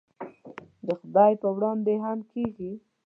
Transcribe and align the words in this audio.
د 0.85 0.87
خدای 0.99 1.33
په 1.41 1.47
وړاندې 1.55 1.93
هم 2.03 2.19
کېږي. 2.31 2.71